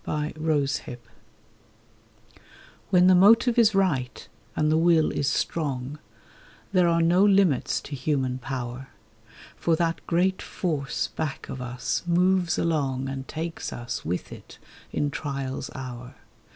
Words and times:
LIMITLESS 0.07 0.81
WHEN 2.89 3.05
the 3.05 3.13
motive 3.13 3.59
is 3.59 3.75
right 3.75 4.27
and 4.55 4.71
the 4.71 4.77
will 4.79 5.11
is 5.11 5.27
strong 5.27 5.99
There 6.71 6.87
are 6.87 7.03
no 7.03 7.23
limits 7.23 7.79
to 7.81 7.95
human 7.95 8.39
power; 8.39 8.87
For 9.55 9.75
that 9.75 10.01
great 10.07 10.41
Force 10.41 11.05
back 11.09 11.49
of 11.49 11.61
us 11.61 12.01
moves 12.07 12.57
along 12.57 13.09
And 13.09 13.27
takes 13.27 13.71
us 13.71 14.03
with 14.03 14.31
it, 14.31 14.57
in 14.91 15.11
trial's 15.11 15.69
hour. 15.75 16.15